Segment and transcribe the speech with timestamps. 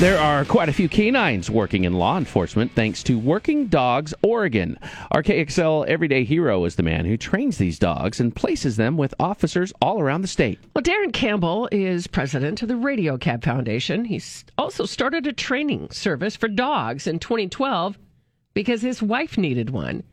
[0.00, 4.78] There are quite a few canines working in law enforcement thanks to Working Dogs Oregon.
[5.10, 9.12] Our KXL Everyday Hero is the man who trains these dogs and places them with
[9.18, 10.60] officers all around the state.
[10.72, 14.04] Well, Darren Campbell is president of the Radio Cab Foundation.
[14.04, 17.98] He's also started a training service for dogs in 2012
[18.54, 20.04] because his wife needed one.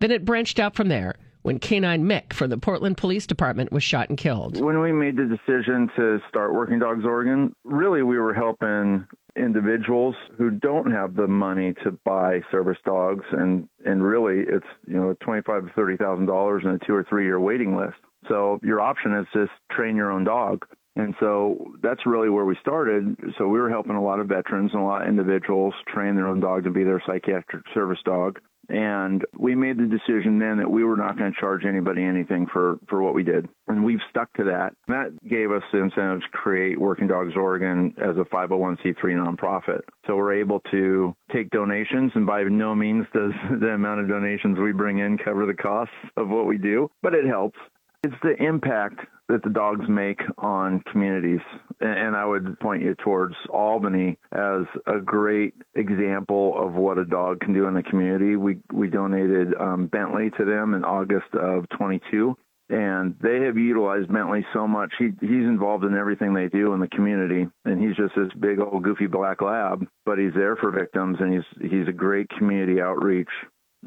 [0.00, 3.82] Then it branched out from there when Canine Mick from the Portland Police Department was
[3.82, 4.60] shot and killed.
[4.60, 10.16] When we made the decision to start Working Dogs Oregon, really we were helping individuals
[10.36, 15.14] who don't have the money to buy service dogs and and really it's you know
[15.20, 17.96] twenty five to thirty thousand dollars and a two or three year waiting list.
[18.28, 20.66] So your option is just train your own dog.
[20.96, 23.16] And so that's really where we started.
[23.38, 26.26] So we were helping a lot of veterans and a lot of individuals train their
[26.26, 30.70] own dog to be their psychiatric service dog and we made the decision then that
[30.70, 33.48] we were not going to charge anybody anything for, for what we did.
[33.66, 34.74] And we've stuck to that.
[34.86, 39.80] And That gave us the incentive to create Working Dogs Oregon as a 501c3 nonprofit.
[40.06, 44.58] So we're able to take donations, and by no means does the amount of donations
[44.58, 47.58] we bring in cover the costs of what we do, but it helps.
[48.04, 51.40] It's the impact that the dogs make on communities.
[51.80, 57.40] And I would point you towards Albany as a great example of what a dog
[57.40, 58.36] can do in the community.
[58.36, 62.36] We we donated um, Bentley to them in August of 22,
[62.70, 64.92] and they have utilized Bentley so much.
[64.98, 68.60] He he's involved in everything they do in the community, and he's just this big
[68.60, 72.80] old goofy black lab, but he's there for victims, and he's he's a great community
[72.80, 73.30] outreach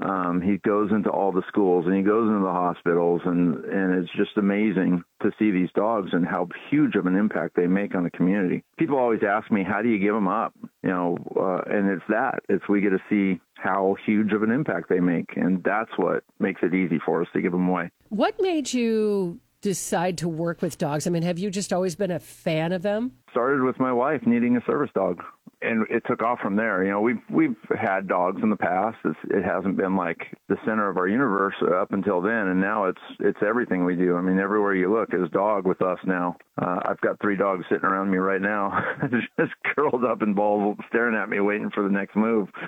[0.02, 3.94] um, he goes into all the schools and he goes into the hospitals, and and
[3.96, 7.94] it's just amazing to see these dogs and how huge of an impact they make
[7.94, 8.64] on the community.
[8.78, 10.54] People always ask me, how do you give them up?
[10.82, 12.40] You know, uh, and it's that.
[12.48, 16.24] It's we get to see how huge of an impact they make, and that's what
[16.40, 17.92] makes it easy for us to give them away.
[18.10, 21.06] What made you decide to work with dogs?
[21.06, 23.12] I mean, have you just always been a fan of them?
[23.30, 25.22] Started with my wife needing a service dog
[25.62, 26.84] and it took off from there.
[26.84, 28.98] You know, we've we've had dogs in the past.
[29.06, 30.18] It's, it hasn't been like
[30.50, 34.16] the center of our universe up until then, and now it's it's everything we do.
[34.16, 36.38] I mean, everywhere you look is dog with us now.
[36.62, 38.72] Uh, I've got three dogs sitting around me right now,
[39.40, 42.50] just curled up in balls, staring at me, waiting for the next move.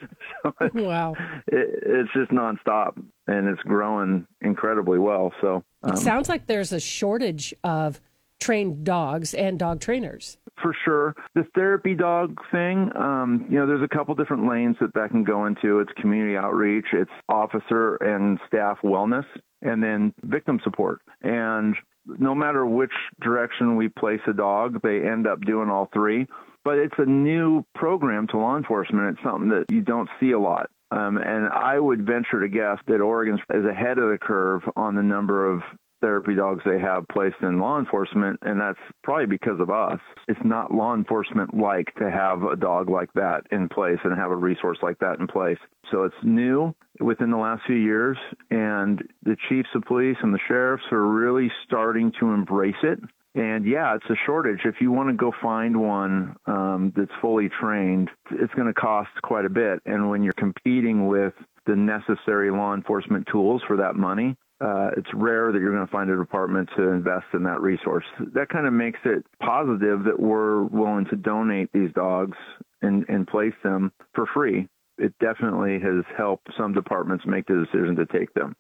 [0.44, 1.16] So wow,
[1.48, 5.32] it, it's just nonstop, and it's growing incredibly well.
[5.40, 8.02] So um, it sounds like there's a shortage of
[8.44, 11.16] trained dogs and dog trainers for sure.
[11.36, 15.24] The therapy dog thing, um, you know, there's a couple different lanes that that can
[15.24, 15.80] go into.
[15.80, 19.26] It's community outreach, it's officer and staff wellness,
[19.62, 21.02] and then victim support.
[21.22, 26.28] And no matter which direction we place a dog, they end up doing all three.
[26.64, 29.16] But it's a new program to law enforcement.
[29.18, 30.70] It's something that you don't see a lot.
[30.92, 34.96] Um, and I would venture to guess that Oregon is ahead of the curve on
[34.96, 35.62] the number of
[36.04, 40.00] therapy dogs they have placed in law enforcement, and that's probably because of us.
[40.28, 44.32] It's not law enforcement like to have a dog like that in place and have
[44.32, 45.58] a resource like that in place.
[45.92, 48.18] So it's new within the last few years,
[48.52, 53.00] and the chiefs of police and the sheriffs are really starting to embrace it.
[53.36, 54.60] And yeah, it's a shortage.
[54.66, 59.10] If you want to go find one um, that's fully trained, it's going to cost
[59.24, 59.80] quite a bit.
[59.86, 61.34] And when you're competing with
[61.66, 65.92] the necessary law enforcement tools for that money, uh, it's rare that you're going to
[65.92, 68.06] find a department to invest in that resource.
[68.34, 72.38] That kind of makes it positive that we're willing to donate these dogs
[72.82, 74.70] and, and place them for free.
[74.98, 78.56] It definitely has helped some departments make the decision to take them.